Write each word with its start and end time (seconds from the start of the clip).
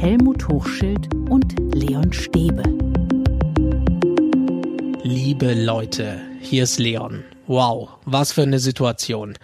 Helmut 0.00 0.48
Hochschild 0.48 1.14
und 1.28 1.54
Leon 1.74 2.10
Stäbe. 2.10 2.62
Liebe 5.02 5.52
Leute, 5.52 6.22
hier 6.40 6.62
ist 6.62 6.78
Leon. 6.78 7.22
Wow, 7.46 7.90
was 8.06 8.32
für 8.32 8.40
eine 8.40 8.60
Situation. 8.60 9.36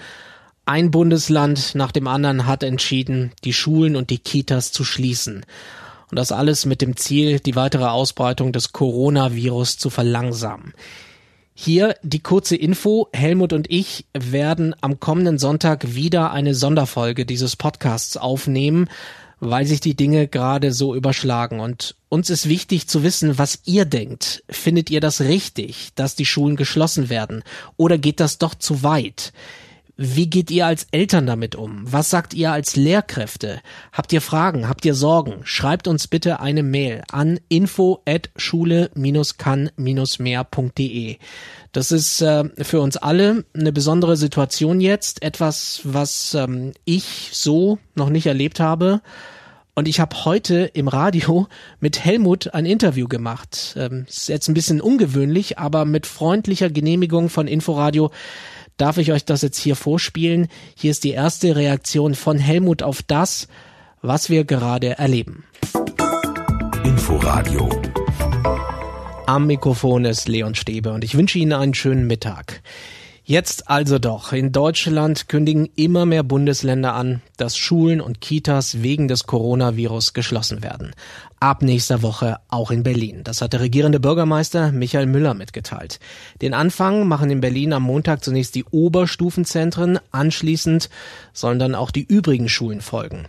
Ein 0.64 0.90
Bundesland 0.90 1.74
nach 1.74 1.92
dem 1.92 2.06
anderen 2.08 2.46
hat 2.46 2.62
entschieden, 2.62 3.32
die 3.44 3.52
Schulen 3.52 3.96
und 3.96 4.08
die 4.08 4.16
Kitas 4.16 4.72
zu 4.72 4.82
schließen. 4.82 5.44
Und 6.10 6.18
das 6.18 6.32
alles 6.32 6.64
mit 6.64 6.80
dem 6.80 6.96
Ziel, 6.96 7.38
die 7.38 7.54
weitere 7.54 7.84
Ausbreitung 7.84 8.52
des 8.52 8.72
Coronavirus 8.72 9.76
zu 9.76 9.90
verlangsamen. 9.90 10.72
Hier 11.52 11.96
die 12.02 12.20
kurze 12.20 12.56
Info. 12.56 13.08
Helmut 13.12 13.52
und 13.52 13.70
ich 13.70 14.06
werden 14.14 14.74
am 14.80 15.00
kommenden 15.00 15.36
Sonntag 15.36 15.94
wieder 15.94 16.30
eine 16.30 16.54
Sonderfolge 16.54 17.26
dieses 17.26 17.56
Podcasts 17.56 18.16
aufnehmen, 18.16 18.88
weil 19.40 19.66
sich 19.66 19.80
die 19.80 19.94
Dinge 19.94 20.28
gerade 20.28 20.72
so 20.72 20.94
überschlagen. 20.94 21.60
Und 21.60 21.96
uns 22.08 22.30
ist 22.30 22.48
wichtig 22.48 22.88
zu 22.88 23.02
wissen, 23.02 23.38
was 23.38 23.60
ihr 23.64 23.84
denkt. 23.84 24.42
Findet 24.48 24.90
ihr 24.90 25.00
das 25.00 25.20
richtig, 25.20 25.90
dass 25.94 26.14
die 26.14 26.26
Schulen 26.26 26.56
geschlossen 26.56 27.08
werden? 27.08 27.42
Oder 27.76 27.98
geht 27.98 28.20
das 28.20 28.38
doch 28.38 28.54
zu 28.54 28.82
weit? 28.82 29.32
Wie 29.98 30.28
geht 30.28 30.50
ihr 30.50 30.66
als 30.66 30.86
Eltern 30.90 31.26
damit 31.26 31.54
um? 31.54 31.90
Was 31.90 32.10
sagt 32.10 32.34
ihr 32.34 32.52
als 32.52 32.76
Lehrkräfte? 32.76 33.62
Habt 33.92 34.12
ihr 34.12 34.20
Fragen? 34.20 34.68
Habt 34.68 34.84
ihr 34.84 34.94
Sorgen? 34.94 35.36
Schreibt 35.44 35.88
uns 35.88 36.06
bitte 36.06 36.40
eine 36.40 36.62
Mail 36.62 37.00
an 37.10 37.40
info 37.48 38.02
at 38.04 38.28
schule-kann-mehr.de. 38.36 41.16
Das 41.72 41.92
ist 41.92 42.20
äh, 42.20 42.44
für 42.62 42.82
uns 42.82 42.98
alle 42.98 43.46
eine 43.54 43.72
besondere 43.72 44.18
Situation 44.18 44.82
jetzt, 44.82 45.22
etwas, 45.22 45.80
was 45.84 46.34
ähm, 46.34 46.72
ich 46.84 47.30
so 47.32 47.78
noch 47.94 48.10
nicht 48.10 48.26
erlebt 48.26 48.60
habe. 48.60 49.00
Und 49.74 49.88
ich 49.88 49.98
habe 49.98 50.26
heute 50.26 50.70
im 50.74 50.88
Radio 50.88 51.48
mit 51.80 52.04
Helmut 52.04 52.52
ein 52.52 52.66
Interview 52.66 53.08
gemacht. 53.08 53.74
Ähm, 53.78 54.04
ist 54.06 54.28
jetzt 54.28 54.48
ein 54.48 54.54
bisschen 54.54 54.82
ungewöhnlich, 54.82 55.58
aber 55.58 55.86
mit 55.86 56.06
freundlicher 56.06 56.68
Genehmigung 56.68 57.30
von 57.30 57.48
Inforadio 57.48 58.10
darf 58.76 58.98
ich 58.98 59.12
euch 59.12 59.24
das 59.24 59.42
jetzt 59.42 59.58
hier 59.58 59.76
vorspielen. 59.76 60.48
Hier 60.74 60.90
ist 60.90 61.04
die 61.04 61.12
erste 61.12 61.56
Reaktion 61.56 62.14
von 62.14 62.38
Helmut 62.38 62.82
auf 62.82 63.02
das, 63.02 63.48
was 64.02 64.30
wir 64.30 64.44
gerade 64.44 64.98
erleben. 64.98 65.44
Inforadio. 66.84 67.68
Am 69.26 69.46
Mikrofon 69.46 70.04
ist 70.04 70.28
Leon 70.28 70.54
Stäbe 70.54 70.92
und 70.92 71.02
ich 71.02 71.16
wünsche 71.16 71.38
Ihnen 71.38 71.52
einen 71.52 71.74
schönen 71.74 72.06
Mittag. 72.06 72.62
Jetzt 73.24 73.68
also 73.68 73.98
doch. 73.98 74.32
In 74.32 74.52
Deutschland 74.52 75.28
kündigen 75.28 75.68
immer 75.74 76.06
mehr 76.06 76.22
Bundesländer 76.22 76.94
an, 76.94 77.22
dass 77.36 77.56
Schulen 77.56 78.00
und 78.00 78.20
Kitas 78.20 78.82
wegen 78.82 79.08
des 79.08 79.24
Coronavirus 79.24 80.12
geschlossen 80.12 80.62
werden 80.62 80.94
ab 81.40 81.62
nächster 81.62 82.02
Woche 82.02 82.38
auch 82.48 82.70
in 82.70 82.82
Berlin. 82.82 83.20
Das 83.24 83.42
hat 83.42 83.52
der 83.52 83.60
regierende 83.60 84.00
Bürgermeister 84.00 84.72
Michael 84.72 85.06
Müller 85.06 85.34
mitgeteilt. 85.34 86.00
Den 86.40 86.54
Anfang 86.54 87.06
machen 87.06 87.30
in 87.30 87.40
Berlin 87.40 87.72
am 87.72 87.82
Montag 87.82 88.24
zunächst 88.24 88.54
die 88.54 88.64
Oberstufenzentren, 88.64 89.98
anschließend 90.12 90.88
sollen 91.32 91.58
dann 91.58 91.74
auch 91.74 91.90
die 91.90 92.04
übrigen 92.04 92.48
Schulen 92.48 92.80
folgen. 92.80 93.26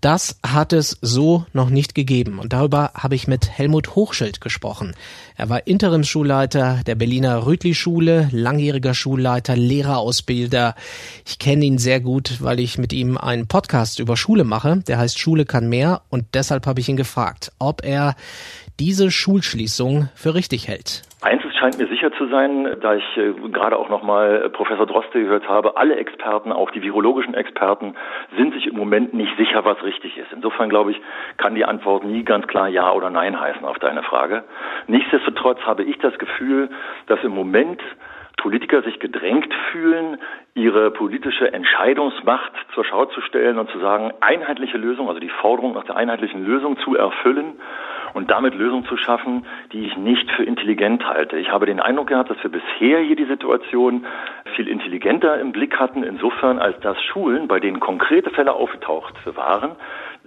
Das 0.00 0.38
hat 0.46 0.72
es 0.72 0.98
so 1.02 1.44
noch 1.52 1.70
nicht 1.70 1.96
gegeben 1.96 2.38
und 2.38 2.52
darüber 2.52 2.92
habe 2.94 3.16
ich 3.16 3.26
mit 3.26 3.48
Helmut 3.50 3.96
Hochschild 3.96 4.40
gesprochen. 4.40 4.94
Er 5.36 5.48
war 5.48 5.66
Interimsschulleiter 5.66 6.82
der 6.86 6.94
Berliner 6.94 7.46
Rütli-Schule, 7.46 8.28
langjähriger 8.30 8.94
Schulleiter, 8.94 9.56
Lehrerausbilder. 9.56 10.76
Ich 11.26 11.40
kenne 11.40 11.64
ihn 11.64 11.78
sehr 11.78 12.00
gut, 12.00 12.36
weil 12.40 12.60
ich 12.60 12.78
mit 12.78 12.92
ihm 12.92 13.18
einen 13.18 13.48
Podcast 13.48 13.98
über 13.98 14.16
Schule 14.16 14.44
mache, 14.44 14.78
der 14.86 14.98
heißt 14.98 15.18
Schule 15.18 15.44
kann 15.44 15.68
mehr 15.68 16.02
und 16.10 16.26
deshalb 16.34 16.66
habe 16.66 16.80
ich 16.80 16.88
ihn 16.88 16.96
gefragt 16.96 17.47
ob 17.58 17.84
er 17.84 18.14
diese 18.78 19.10
Schulschließung 19.10 20.08
für 20.14 20.34
richtig 20.34 20.68
hält. 20.68 21.02
Eins 21.20 21.42
scheint 21.58 21.78
mir 21.78 21.88
sicher 21.88 22.12
zu 22.12 22.28
sein, 22.28 22.76
da 22.80 22.94
ich 22.94 23.16
äh, 23.16 23.32
gerade 23.50 23.76
auch 23.76 23.88
nochmal 23.88 24.42
äh, 24.44 24.48
Professor 24.48 24.86
Droste 24.86 25.20
gehört 25.20 25.48
habe, 25.48 25.76
alle 25.76 25.96
Experten, 25.96 26.52
auch 26.52 26.70
die 26.70 26.82
virologischen 26.82 27.34
Experten, 27.34 27.94
sind 28.36 28.54
sich 28.54 28.66
im 28.66 28.76
Moment 28.76 29.14
nicht 29.14 29.36
sicher, 29.36 29.64
was 29.64 29.82
richtig 29.82 30.16
ist. 30.16 30.32
Insofern 30.32 30.68
glaube 30.68 30.92
ich, 30.92 31.00
kann 31.36 31.54
die 31.54 31.64
Antwort 31.64 32.04
nie 32.04 32.22
ganz 32.22 32.46
klar 32.46 32.68
Ja 32.68 32.92
oder 32.92 33.10
Nein 33.10 33.38
heißen 33.38 33.64
auf 33.64 33.78
deine 33.78 34.02
Frage. 34.02 34.44
Nichtsdestotrotz 34.86 35.60
habe 35.62 35.82
ich 35.82 35.98
das 35.98 36.16
Gefühl, 36.18 36.70
dass 37.06 37.22
im 37.24 37.32
Moment 37.32 37.80
Politiker 38.48 38.80
sich 38.80 38.98
gedrängt 38.98 39.52
fühlen, 39.70 40.16
ihre 40.54 40.90
politische 40.90 41.52
Entscheidungsmacht 41.52 42.52
zur 42.72 42.82
Schau 42.86 43.04
zu 43.04 43.20
stellen 43.20 43.58
und 43.58 43.68
zu 43.68 43.78
sagen, 43.78 44.10
einheitliche 44.20 44.78
Lösung, 44.78 45.06
also 45.08 45.20
die 45.20 45.28
Forderung 45.28 45.74
nach 45.74 45.84
der 45.84 45.96
einheitlichen 45.96 46.46
Lösung 46.46 46.78
zu 46.78 46.96
erfüllen 46.96 47.60
und 48.14 48.30
damit 48.30 48.54
Lösungen 48.54 48.84
zu 48.86 48.96
schaffen, 48.96 49.46
die 49.72 49.86
ich 49.86 49.96
nicht 49.96 50.30
für 50.32 50.44
intelligent 50.44 51.06
halte. 51.06 51.38
Ich 51.38 51.50
habe 51.50 51.66
den 51.66 51.80
Eindruck 51.80 52.08
gehabt, 52.08 52.30
dass 52.30 52.42
wir 52.42 52.50
bisher 52.50 53.00
hier 53.00 53.16
die 53.16 53.26
Situation 53.26 54.06
viel 54.56 54.68
intelligenter 54.68 55.40
im 55.40 55.52
Blick 55.52 55.78
hatten, 55.78 56.02
insofern 56.02 56.58
als 56.58 56.78
dass 56.80 56.96
Schulen, 57.02 57.48
bei 57.48 57.60
denen 57.60 57.80
konkrete 57.80 58.30
Fälle 58.30 58.52
aufgetaucht 58.52 59.14
waren, 59.36 59.76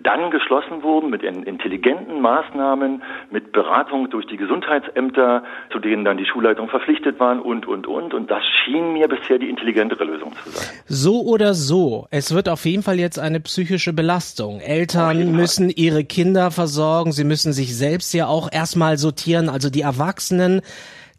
dann 0.03 0.31
geschlossen 0.31 0.83
wurden 0.83 1.09
mit 1.09 1.23
intelligenten 1.23 2.21
Maßnahmen, 2.21 3.03
mit 3.29 3.51
Beratung 3.51 4.09
durch 4.09 4.25
die 4.25 4.37
Gesundheitsämter, 4.37 5.43
zu 5.71 5.79
denen 5.79 6.05
dann 6.05 6.17
die 6.17 6.25
Schulleitungen 6.25 6.69
verpflichtet 6.69 7.19
waren 7.19 7.39
und, 7.39 7.67
und, 7.67 7.87
und. 7.87 8.13
Und 8.13 8.31
das 8.31 8.41
schien 8.63 8.93
mir 8.93 9.07
bisher 9.07 9.37
die 9.37 9.49
intelligentere 9.49 10.03
Lösung 10.03 10.33
zu 10.43 10.49
sein. 10.49 10.79
So 10.87 11.21
oder 11.21 11.53
so, 11.53 12.07
es 12.09 12.33
wird 12.33 12.49
auf 12.49 12.65
jeden 12.65 12.83
Fall 12.83 12.99
jetzt 12.99 13.19
eine 13.19 13.39
psychische 13.41 13.93
Belastung. 13.93 14.59
Eltern 14.59 15.33
müssen 15.33 15.69
ihre 15.69 16.03
Kinder 16.03 16.51
versorgen, 16.51 17.11
sie 17.11 17.23
müssen 17.23 17.53
sich 17.53 17.70
selbst 17.75 18.13
ja 18.13 18.27
auch 18.27 18.49
erstmal 18.51 18.97
sortieren, 18.97 19.49
also 19.49 19.69
die 19.69 19.81
Erwachsenen. 19.81 20.61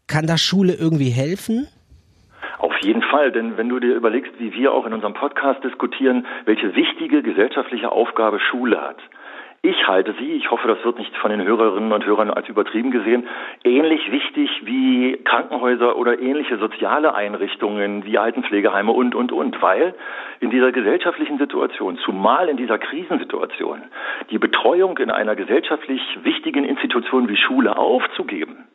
Kann 0.07 0.27
da 0.27 0.37
Schule 0.37 0.73
irgendwie 0.73 1.09
helfen? 1.09 1.67
Auf 2.59 2.73
jeden 2.81 3.01
Fall, 3.01 3.31
denn 3.31 3.57
wenn 3.57 3.69
du 3.69 3.79
dir 3.79 3.95
überlegst, 3.95 4.31
wie 4.39 4.53
wir 4.53 4.73
auch 4.73 4.85
in 4.85 4.93
unserem 4.93 5.13
Podcast 5.13 5.63
diskutieren, 5.63 6.25
welche 6.45 6.75
wichtige 6.75 7.21
gesellschaftliche 7.21 7.91
Aufgabe 7.91 8.39
Schule 8.39 8.79
hat. 8.81 8.97
Ich 9.65 9.87
halte 9.87 10.13
sie, 10.19 10.33
ich 10.33 10.51
hoffe, 10.51 10.67
das 10.67 10.83
wird 10.83 10.99
nicht 10.99 11.15
von 11.15 11.31
den 11.31 11.41
Hörerinnen 11.41 11.93
und 11.93 12.05
Hörern 12.05 12.29
als 12.29 12.49
übertrieben 12.49 12.91
gesehen, 12.91 13.29
ähnlich 13.63 14.11
wichtig 14.11 14.49
wie 14.65 15.15
Krankenhäuser 15.23 15.95
oder 15.95 16.19
ähnliche 16.19 16.57
soziale 16.57 17.15
Einrichtungen 17.15 18.03
wie 18.03 18.17
Altenpflegeheime 18.17 18.91
und, 18.91 19.15
und, 19.15 19.31
und, 19.31 19.61
weil 19.61 19.95
in 20.41 20.49
dieser 20.49 20.73
gesellschaftlichen 20.73 21.37
Situation, 21.37 21.97
zumal 21.99 22.49
in 22.49 22.57
dieser 22.57 22.77
Krisensituation, 22.77 23.83
die 24.31 24.37
Betreuung 24.37 24.97
in 24.97 25.09
einer 25.09 25.37
gesellschaftlich 25.37 26.01
wichtigen 26.23 26.65
Institution 26.65 27.29
wie 27.29 27.37
Schule 27.37 27.77
aufzugeben, 27.77 28.65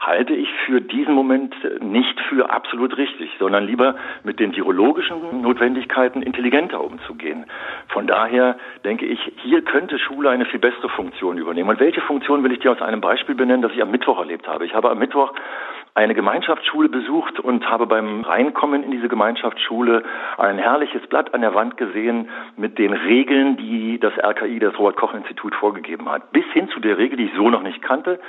halte 0.00 0.32
ich 0.34 0.48
für 0.64 0.80
diesen 0.80 1.14
Moment 1.14 1.54
nicht 1.82 2.18
für 2.22 2.50
absolut 2.50 2.96
richtig, 2.96 3.30
sondern 3.38 3.66
lieber 3.66 3.96
mit 4.24 4.40
den 4.40 4.56
virologischen 4.56 5.42
Notwendigkeiten 5.42 6.22
intelligenter 6.22 6.82
umzugehen. 6.82 7.44
Von 7.88 8.06
daher 8.06 8.56
denke 8.84 9.04
ich, 9.04 9.20
hier 9.42 9.62
könnte 9.62 9.98
Schule 9.98 10.30
eine 10.30 10.46
viel 10.46 10.58
bessere 10.58 10.88
Funktion 10.88 11.36
übernehmen. 11.36 11.68
Und 11.68 11.80
welche 11.80 12.00
Funktion 12.00 12.42
will 12.42 12.52
ich 12.52 12.60
dir 12.60 12.72
aus 12.72 12.80
einem 12.80 13.02
Beispiel 13.02 13.34
benennen, 13.34 13.60
das 13.60 13.72
ich 13.72 13.82
am 13.82 13.90
Mittwoch 13.90 14.18
erlebt 14.18 14.48
habe? 14.48 14.64
Ich 14.64 14.74
habe 14.74 14.90
am 14.90 14.98
Mittwoch 14.98 15.34
eine 15.94 16.14
Gemeinschaftsschule 16.14 16.88
besucht 16.88 17.40
und 17.40 17.68
habe 17.68 17.86
beim 17.86 18.22
Reinkommen 18.22 18.82
in 18.82 18.92
diese 18.92 19.08
Gemeinschaftsschule 19.08 20.02
ein 20.38 20.56
herrliches 20.56 21.06
Blatt 21.08 21.34
an 21.34 21.42
der 21.42 21.54
Wand 21.54 21.76
gesehen 21.76 22.30
mit 22.56 22.78
den 22.78 22.92
Regeln, 22.92 23.56
die 23.56 23.98
das 23.98 24.14
RKI, 24.16 24.60
das 24.60 24.78
Robert 24.78 24.96
Koch 24.96 25.14
Institut 25.14 25.54
vorgegeben 25.54 26.08
hat. 26.08 26.32
Bis 26.32 26.44
hin 26.52 26.68
zu 26.68 26.80
der 26.80 26.96
Regel, 26.96 27.18
die 27.18 27.24
ich 27.26 27.34
so 27.34 27.50
noch 27.50 27.62
nicht 27.62 27.82
kannte, 27.82 28.20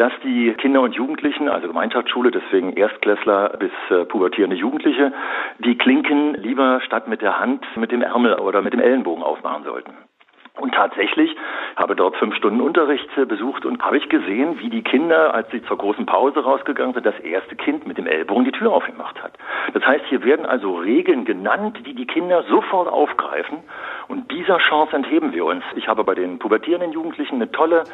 dass 0.00 0.12
die 0.24 0.54
Kinder 0.54 0.80
und 0.80 0.94
Jugendlichen, 0.94 1.50
also 1.50 1.68
Gemeinschaftsschule, 1.68 2.30
deswegen 2.30 2.72
Erstklässler 2.72 3.50
bis 3.58 3.70
äh, 3.90 4.06
pubertierende 4.06 4.56
Jugendliche, 4.56 5.12
die 5.58 5.76
Klinken 5.76 6.32
lieber 6.36 6.80
statt 6.80 7.06
mit 7.06 7.20
der 7.20 7.38
Hand 7.38 7.66
mit 7.76 7.92
dem 7.92 8.00
Ärmel 8.00 8.36
oder 8.36 8.62
mit 8.62 8.72
dem 8.72 8.80
Ellenbogen 8.80 9.22
aufmachen 9.22 9.64
sollten. 9.64 9.92
Und 10.56 10.74
tatsächlich 10.74 11.36
habe 11.76 11.96
dort 11.96 12.16
fünf 12.16 12.34
Stunden 12.34 12.62
Unterricht 12.62 13.08
äh, 13.18 13.26
besucht 13.26 13.66
und 13.66 13.82
habe 13.82 13.98
ich 13.98 14.08
gesehen, 14.08 14.58
wie 14.60 14.70
die 14.70 14.82
Kinder, 14.82 15.34
als 15.34 15.50
sie 15.50 15.62
zur 15.64 15.76
großen 15.76 16.06
Pause 16.06 16.40
rausgegangen 16.40 16.94
sind, 16.94 17.04
das 17.04 17.18
erste 17.20 17.54
Kind 17.56 17.86
mit 17.86 17.98
dem 17.98 18.06
Ellbogen 18.06 18.46
die 18.46 18.52
Tür 18.52 18.72
aufgemacht 18.72 19.22
hat. 19.22 19.32
Das 19.74 19.84
heißt, 19.84 20.06
hier 20.06 20.24
werden 20.24 20.46
also 20.46 20.76
Regeln 20.76 21.26
genannt, 21.26 21.78
die 21.84 21.94
die 21.94 22.06
Kinder 22.06 22.42
sofort 22.44 22.88
aufgreifen. 22.88 23.58
Und 24.10 24.32
dieser 24.32 24.58
Chance 24.58 24.96
entheben 24.96 25.32
wir 25.32 25.44
uns. 25.44 25.62
Ich 25.76 25.86
habe 25.86 26.02
bei 26.02 26.16
den 26.16 26.40
pubertierenden 26.40 26.90
Jugendlichen 26.90 27.36
eine 27.36 27.52
tolle 27.52 27.84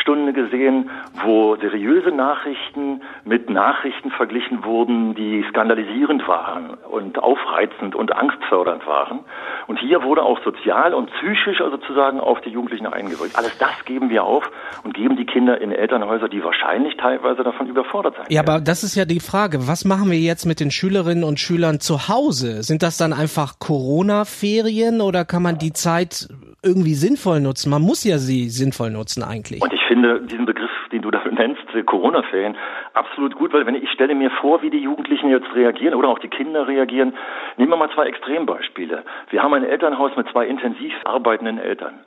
Stunde 0.00 0.32
gesehen, 0.32 0.90
wo 1.24 1.56
seriöse 1.56 2.10
Nachrichten 2.10 3.02
mit 3.24 3.50
Nachrichten 3.50 4.10
verglichen 4.10 4.64
wurden, 4.64 5.14
die 5.14 5.44
skandalisierend 5.50 6.26
waren 6.26 6.74
und 6.90 7.18
aufreizend 7.18 7.94
und 7.94 8.14
angstfördernd 8.14 8.86
waren. 8.86 9.20
Und 9.66 9.78
hier 9.78 10.02
wurde 10.02 10.22
auch 10.22 10.42
sozial 10.44 10.94
und 10.94 11.10
psychisch 11.12 11.60
also 11.60 11.76
sozusagen 11.76 12.20
auf 12.20 12.40
die 12.40 12.50
Jugendlichen 12.50 12.86
eingewirkt. 12.86 13.36
Alles 13.36 13.56
das 13.58 13.84
geben 13.84 14.10
wir 14.10 14.24
auf 14.24 14.50
und 14.82 14.94
geben 14.94 15.16
die 15.16 15.26
Kinder 15.26 15.60
in 15.60 15.72
Elternhäuser, 15.72 16.28
die 16.28 16.42
wahrscheinlich 16.42 16.96
teilweise 16.96 17.42
davon 17.42 17.66
überfordert 17.66 18.16
sein. 18.16 18.26
Ja, 18.28 18.40
aber 18.40 18.60
das 18.60 18.84
ist 18.84 18.94
ja 18.94 19.04
die 19.04 19.20
Frage. 19.20 19.68
Was 19.68 19.84
machen 19.84 20.10
wir 20.10 20.18
jetzt 20.18 20.46
mit 20.46 20.60
den 20.60 20.70
Schülerinnen 20.70 21.24
und 21.24 21.38
Schülern 21.38 21.80
zu 21.80 22.08
Hause? 22.08 22.62
Sind 22.62 22.82
das 22.82 22.96
dann 22.96 23.12
einfach 23.12 23.58
Corona-Ferien 23.58 25.00
oder 25.00 25.24
kann 25.24 25.42
man 25.42 25.58
die 25.62 25.72
Zeit 25.72 26.28
irgendwie 26.62 26.94
sinnvoll 26.94 27.40
nutzen. 27.40 27.70
Man 27.70 27.82
muss 27.82 28.04
ja 28.04 28.18
sie 28.18 28.50
sinnvoll 28.50 28.90
nutzen 28.90 29.22
eigentlich. 29.22 29.62
Und 29.62 29.72
ich 29.72 29.81
finde 29.92 30.22
diesen 30.22 30.46
Begriff, 30.46 30.70
den 30.90 31.02
du 31.02 31.10
da 31.10 31.20
nennst, 31.30 31.62
äh, 31.74 31.82
Corona-Ferien, 31.82 32.56
absolut 32.94 33.34
gut, 33.34 33.52
weil 33.52 33.66
wenn 33.66 33.74
ich, 33.74 33.90
stelle 33.90 34.14
mir 34.14 34.30
vor, 34.30 34.62
wie 34.62 34.70
die 34.70 34.78
Jugendlichen 34.78 35.28
jetzt 35.28 35.54
reagieren 35.54 35.94
oder 35.94 36.08
auch 36.08 36.18
die 36.18 36.28
Kinder 36.28 36.66
reagieren. 36.66 37.12
Nehmen 37.58 37.70
wir 37.70 37.76
mal 37.76 37.90
zwei 37.90 38.06
Extrembeispiele. 38.06 39.02
Wir 39.28 39.42
haben 39.42 39.52
ein 39.52 39.64
Elternhaus 39.64 40.16
mit 40.16 40.28
zwei 40.30 40.46
intensiv 40.46 40.94
arbeitenden 41.04 41.58
Eltern. 41.58 42.00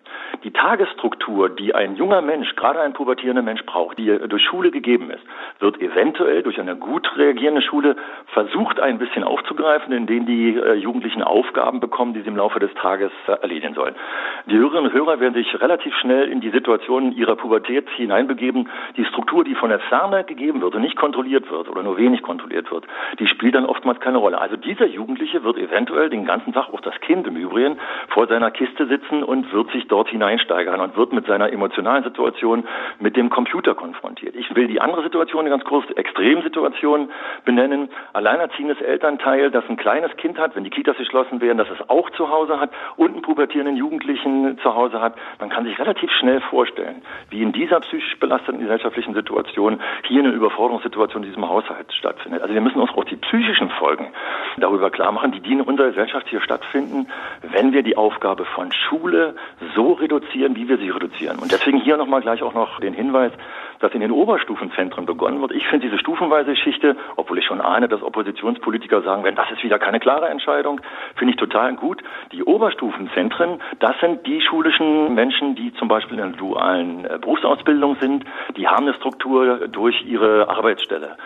Die 0.44 0.52
Tagesstruktur, 0.52 1.50
die 1.50 1.76
ein 1.76 1.96
junger 1.96 2.22
Mensch, 2.22 2.56
gerade 2.56 2.82
ein 2.82 2.94
pubertierender 2.94 3.44
Mensch 3.44 3.64
braucht, 3.66 3.98
die 4.00 4.08
durch 4.28 4.44
Schule 4.44 4.72
gegeben 4.72 5.12
ist, 5.12 5.24
wird 5.60 5.80
eventuell 5.80 6.42
durch 6.42 6.60
eine 6.60 6.76
gut 6.76 7.10
reagierende 7.16 7.62
Schule 7.62 7.96
versucht 8.28 8.80
ein 8.80 8.98
bisschen 8.98 9.24
aufzugreifen, 9.24 9.94
indem 9.94 10.26
die 10.26 10.56
äh, 10.56 10.74
Jugendlichen 10.74 11.22
Aufgaben 11.22 11.80
bekommen, 11.80 12.14
die 12.14 12.22
sie 12.22 12.28
im 12.28 12.38
Laufe 12.38 12.60
des 12.60 12.74
Tages 12.76 13.12
äh, 13.28 13.34
erledigen 13.34 13.76
sollen. 13.76 13.96
Die 14.48 14.58
Hörerinnen 14.58 14.92
und 14.92 14.94
Hörer 14.94 15.20
werden 15.20 15.34
sich 15.36 15.60
relativ 15.62 15.96
schnell 15.98 16.30
in 16.30 16.42
die 16.42 16.50
Situation 16.50 17.12
ihrer 17.12 17.36
Pubertät 17.36 17.75
hineinbegeben. 17.96 18.70
Die 18.98 19.06
Struktur, 19.06 19.44
die 19.44 19.56
von 19.56 19.70
der 19.70 19.80
Ferne 19.80 20.24
gegeben 20.24 20.62
wird 20.62 20.76
und 20.76 20.82
nicht 20.82 20.96
kontrolliert 20.96 21.50
wird 21.50 21.70
oder 21.70 21.84
nur 21.84 21.98
wenig 21.98 22.22
kontrolliert 22.22 22.72
wird, 22.72 22.86
die 23.20 23.28
spielt 23.28 23.56
dann 23.56 23.66
oftmals 23.66 24.00
keine 24.00 24.18
Rolle. 24.18 24.40
Also 24.40 24.56
dieser 24.56 24.86
Jugendliche 24.86 25.44
wird 25.44 25.58
eventuell 25.58 26.10
den 26.10 26.26
ganzen 26.26 26.54
Tag, 26.54 26.74
auch 26.74 26.82
das 26.82 27.00
Kind 27.02 27.28
im 27.28 27.36
Übrigen, 27.36 27.78
vor 28.16 28.28
seiner 28.28 28.50
Kiste 28.50 28.88
sitzen 28.88 29.24
und 29.24 29.52
wird 29.52 29.70
sich 29.72 29.90
dort 29.90 30.08
hineinsteigern 30.08 30.80
und 30.80 30.96
wird 30.96 31.12
mit 31.12 31.28
seiner 31.28 31.52
emotionalen 31.52 32.06
Situation 32.06 32.64
mit 32.98 33.18
dem 33.18 33.30
Computer 33.30 33.76
konfrontiert. 33.76 34.36
Ich 34.38 34.56
will 34.56 34.68
die 34.68 34.80
andere 34.80 35.04
Situation 35.04 35.46
ganz 35.48 35.66
kurz, 35.66 35.86
Extremsituation 35.92 37.10
benennen. 37.44 37.90
Alleinerziehendes 38.14 38.80
Elternteil, 38.80 39.52
das 39.52 39.66
ein 39.68 39.76
kleines 39.76 40.16
Kind 40.16 40.40
hat, 40.40 40.56
wenn 40.56 40.64
die 40.64 40.70
Kitas 40.70 40.96
geschlossen 40.96 41.42
werden, 41.42 41.58
das 41.58 41.68
es 41.70 41.90
auch 41.90 42.10
zu 42.12 42.30
Hause 42.30 42.58
hat 42.58 42.72
und 42.96 43.12
einen 43.12 43.22
pubertierenden 43.22 43.76
Jugendlichen 43.76 44.58
zu 44.60 44.74
Hause 44.74 45.02
hat. 45.02 45.16
Man 45.42 45.50
kann 45.50 45.66
sich 45.66 45.78
relativ 45.78 46.10
schnell 46.12 46.40
vorstellen, 46.40 47.02
wie 47.32 47.42
in 47.42 47.52
dieser 47.52 47.82
psychisch 47.82 48.18
belasteten 48.22 48.62
gesellschaftlichen 48.62 49.14
Situation 49.14 49.82
hier 50.04 50.24
eine 50.24 50.32
Überforderungssituation 50.32 51.24
in 51.24 51.30
diesem 51.30 51.50
Haushalt 51.50 51.92
stattfindet. 51.92 52.42
Also 52.42 52.54
wir 52.54 52.62
müssen 52.62 52.80
uns 52.80 52.92
auch 52.92 53.04
die 53.04 53.18
psychischen 53.18 53.70
Folgen 53.72 54.08
darüber 54.56 54.90
klar 54.90 55.12
machen, 55.12 55.34
die, 55.34 55.42
die 55.42 55.52
in 55.52 55.62
unserer 55.62 55.90
Gesellschaft 55.90 56.30
hier 56.30 56.40
stattfinden, 56.40 57.08
wenn 57.42 57.74
wir 57.74 57.84
die 57.84 57.98
Aufgabe 58.06 58.46
von 58.46 58.72
Schule 58.72 59.36
so 59.76 59.94
reduzieren, 59.94 60.56
wie 60.56 60.70
wir 60.70 60.78
sie 60.78 60.92
reduzieren. 60.92 61.40
Und 61.40 61.52
deswegen 61.52 61.80
hier 61.82 61.98
nochmal 61.98 62.22
gleich 62.22 62.44
auch 62.44 62.54
noch 62.54 62.80
den 62.80 62.94
Hinweis, 62.94 63.32
dass 63.80 63.94
in 63.94 64.02
den 64.02 64.12
Oberstufenzentren 64.12 65.06
begonnen 65.06 65.42
wird. 65.42 65.52
Ich 65.52 65.68
finde 65.68 65.88
diese 65.88 66.00
stufenweise 66.00 66.52
Geschichte, 66.52 66.96
obwohl 67.16 67.40
ich 67.40 67.46
schon 67.46 67.62
ahne, 67.62 67.88
dass 67.88 68.02
Oppositionspolitiker 68.02 69.02
sagen 69.02 69.24
werden, 69.24 69.36
das 69.36 69.52
ist 69.52 69.64
wieder 69.64 69.80
keine 69.80 70.00
klare 70.00 70.30
Entscheidung, 70.30 70.82
finde 71.16 71.34
ich 71.34 71.40
total 71.40 71.76
gut. 71.76 72.02
Die 72.32 72.44
Oberstufenzentren, 72.44 73.62
das 73.80 73.96
sind 74.00 74.26
die 74.26 74.42
schulischen 74.42 75.14
Menschen, 75.16 75.56
die 75.56 75.74
zum 75.74 75.88
Beispiel 75.88 76.18
in 76.18 76.24
einer 76.24 76.38
dualen 76.38 77.06
äh, 77.06 77.18
Berufsausbildung 77.20 77.98
sind, 78.00 78.26
die 78.58 78.68
haben 78.68 78.86
eine 78.86 78.96
Struktur 78.96 79.68
durch 79.68 80.06
ihre 80.06 80.50
Arbeitsstelle. 80.50 81.18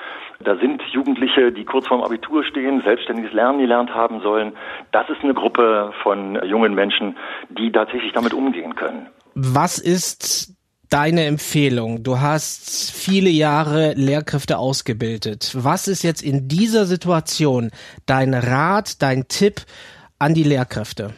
Da 0.41 0.55
sind 0.55 0.81
Jugendliche, 0.91 1.51
die 1.51 1.65
kurz 1.65 1.87
vorm 1.87 2.01
Abitur 2.01 2.45
stehen, 2.45 2.81
selbstständiges 2.81 3.33
Lernen 3.33 3.59
gelernt 3.59 3.93
haben 3.93 4.21
sollen. 4.21 4.53
Das 4.91 5.09
ist 5.09 5.21
eine 5.21 5.33
Gruppe 5.33 5.93
von 6.01 6.39
jungen 6.45 6.73
Menschen, 6.73 7.17
die 7.49 7.71
tatsächlich 7.71 8.13
damit 8.13 8.33
umgehen 8.33 8.75
können. 8.75 9.07
Was 9.35 9.79
ist 9.79 10.58
deine 10.89 11.25
Empfehlung? 11.25 12.03
Du 12.03 12.19
hast 12.19 12.91
viele 12.91 13.29
Jahre 13.29 13.93
Lehrkräfte 13.93 14.57
ausgebildet. 14.57 15.51
Was 15.55 15.87
ist 15.87 16.03
jetzt 16.03 16.21
in 16.21 16.47
dieser 16.47 16.85
Situation 16.85 17.71
dein 18.05 18.33
Rat, 18.33 19.01
dein 19.01 19.27
Tipp 19.27 19.61
an 20.19 20.33
die 20.33 20.43
Lehrkräfte? 20.43 21.13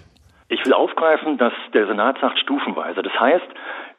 Ich 0.50 0.66
will 0.66 0.74
aufgreifen, 0.74 1.38
dass 1.38 1.54
der 1.74 1.88
Senat 1.88 2.18
sagt 2.20 2.38
stufenweise. 2.40 3.02
Das 3.02 3.14
heißt, 3.20 3.48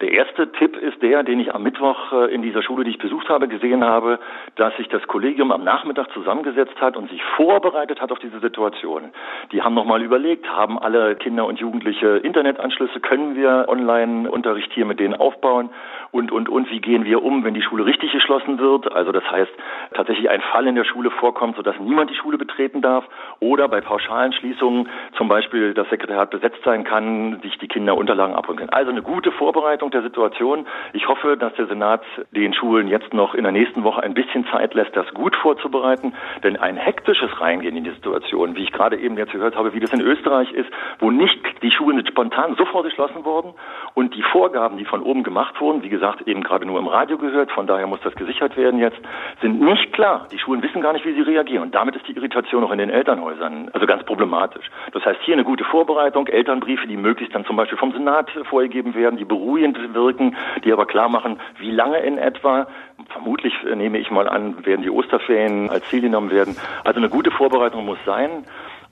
der 0.03 0.11
erste 0.11 0.51
Tipp 0.51 0.77
ist 0.77 1.01
der, 1.01 1.23
den 1.23 1.39
ich 1.39 1.55
am 1.55 1.63
Mittwoch 1.63 2.13
äh, 2.13 2.35
in 2.35 2.43
dieser 2.43 2.61
Schule, 2.63 2.83
die 2.83 2.91
ich 2.91 2.99
besucht 2.99 3.29
habe, 3.29 3.47
gesehen 3.47 3.85
habe, 3.85 4.19
dass 4.57 4.77
sich 4.77 4.89
das 4.89 5.07
Kollegium 5.07 5.53
am 5.53 5.63
Nachmittag 5.63 6.11
zusammengesetzt 6.13 6.81
hat 6.81 6.97
und 6.97 7.09
sich 7.09 7.23
vorbereitet 7.37 8.01
hat 8.01 8.11
auf 8.11 8.19
diese 8.19 8.41
Situation. 8.41 9.13
Die 9.53 9.63
haben 9.63 9.75
nochmal 9.75 10.03
überlegt, 10.03 10.51
haben 10.51 10.77
alle 10.77 11.15
Kinder 11.15 11.47
und 11.47 11.61
Jugendliche 11.61 12.17
Internetanschlüsse, 12.17 12.99
können 12.99 13.37
wir 13.37 13.67
Online-Unterricht 13.69 14.73
hier 14.73 14.87
mit 14.87 14.99
denen 14.99 15.15
aufbauen 15.15 15.71
und, 16.11 16.33
und, 16.33 16.49
und, 16.49 16.69
wie 16.71 16.81
gehen 16.81 17.05
wir 17.05 17.23
um, 17.23 17.45
wenn 17.45 17.55
die 17.55 17.63
Schule 17.63 17.87
richtig 17.87 18.11
geschlossen 18.11 18.59
wird? 18.59 18.93
Also 18.93 19.13
das 19.13 19.25
heißt, 19.31 19.53
tatsächlich 19.95 20.29
ein 20.29 20.41
Fall 20.41 20.67
in 20.67 20.75
der 20.75 20.85
Schule 20.85 21.11
vorkommt, 21.11 21.57
sodass 21.57 21.79
niemand 21.79 22.11
die 22.11 22.17
Schule 22.17 22.39
betreten 22.39 22.83
darf 22.83 23.05
oder 23.39 23.69
bei 23.69 23.81
pauschalen 23.81 24.33
Schließungen 24.33 24.89
zum 25.17 25.29
Beispiel 25.29 25.75
das 25.75 25.89
Sekretariat 25.91 26.31
besetzt 26.31 26.59
sein 26.65 26.83
kann, 26.83 27.41
sich 27.43 27.57
die 27.59 27.69
Kinder 27.69 27.97
Unterlagen 27.97 28.35
abholen 28.35 28.59
können. 28.59 28.71
Also 28.71 28.91
eine 28.91 29.03
gute 29.03 29.31
Vorbereitung 29.31 29.92
der 29.95 30.03
Situation. 30.03 30.67
Ich 30.93 31.09
hoffe, 31.09 31.37
dass 31.37 31.55
der 31.55 31.67
Senat 31.67 32.03
den 32.31 32.55
Schulen 32.55 32.89
jetzt 32.89 33.13
noch 33.15 33.35
in 33.35 33.45
der 33.45 33.53
nächsten 33.53 33.85
Woche 33.85 34.03
ein 34.03 34.15
bisschen 34.15 34.47
Zeit 34.47 34.75
lässt, 34.75 34.97
das 34.97 35.13
gut 35.15 35.37
vorzubereiten. 35.37 36.15
Denn 36.43 36.57
ein 36.57 36.77
hektisches 36.77 37.41
Reingehen 37.41 37.77
in 37.77 37.85
die 37.85 37.91
Situation, 37.91 38.57
wie 38.57 38.65
ich 38.65 38.73
gerade 38.73 38.97
eben 38.97 39.17
jetzt 39.17 39.33
gehört 39.33 39.57
habe, 39.57 39.75
wie 39.75 39.81
das 39.81 39.93
in 39.93 40.01
Österreich 40.01 40.53
ist, 40.53 40.71
wo 40.99 41.11
nicht 41.11 41.41
die 41.63 41.71
Schulen 41.71 41.97
sind 41.97 42.09
spontan 42.09 42.57
sofort 42.57 42.85
geschlossen 42.85 43.25
worden 43.25 43.55
und 43.95 44.15
die 44.15 44.23
Vorgaben, 44.23 44.77
die 44.77 44.85
von 44.85 45.03
oben 45.03 45.23
gemacht 45.23 45.61
wurden, 45.61 45.83
wie 45.83 45.89
gesagt, 45.89 46.23
eben 46.27 46.43
gerade 46.43 46.67
nur 46.67 46.79
im 46.79 46.87
Radio 46.87 47.19
gehört, 47.19 47.51
von 47.53 47.67
daher 47.67 47.87
muss 47.87 48.01
das 48.03 48.15
gesichert 48.15 48.57
werden 48.57 48.79
jetzt, 48.81 48.99
sind 49.41 49.61
nicht 49.61 49.93
klar. 49.93 50.27
Die 50.33 50.39
Schulen 50.39 50.63
wissen 50.63 50.81
gar 50.81 50.93
nicht, 50.93 51.05
wie 51.05 51.13
sie 51.13 51.23
reagieren. 51.23 51.65
Und 51.65 51.75
damit 51.75 51.97
ist 51.97 52.07
die 52.09 52.17
Irritation 52.17 52.65
auch 52.65 52.73
in 52.73 52.79
den 52.79 52.91
Elternhäusern 52.91 53.71
also 53.73 53.87
ganz 53.87 54.05
problematisch. 54.05 54.71
Das 54.93 55.05
heißt, 55.05 55.21
hier 55.23 55.35
eine 55.35 55.45
gute 55.45 55.65
Vorbereitung, 55.65 56.27
Elternbriefe, 56.27 56.87
die 56.87 56.97
möglichst 56.97 57.35
dann 57.35 57.45
zum 57.45 57.57
Beispiel 57.57 57.79
vom 57.79 57.93
Senat 57.93 58.31
vorgegeben 58.49 58.95
werden, 58.95 59.17
die 59.17 59.25
beruhigend 59.25 59.79
wirken, 59.95 60.37
die 60.65 60.73
aber 60.73 60.87
klar 60.87 61.09
machen, 61.09 61.39
wie 61.59 61.71
lange 61.71 61.99
in 61.99 62.19
etwa. 62.19 62.67
Vermutlich 63.09 63.53
äh, 63.65 63.75
nehme 63.75 63.99
ich 63.99 64.11
mal 64.11 64.29
an, 64.29 64.65
werden 64.65 64.83
die 64.83 64.91
Osterferien 64.91 65.71
als 65.71 65.89
Ziel 65.89 66.01
genommen 66.01 66.31
werden. 66.31 66.57
Also 66.85 66.99
eine 66.99 67.09
gute 67.09 67.31
Vorbereitung 67.31 67.85
muss 67.85 67.99
sein. 68.07 68.45